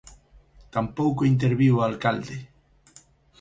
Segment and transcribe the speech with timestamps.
[0.75, 2.37] Tampouco interviu o alcalde.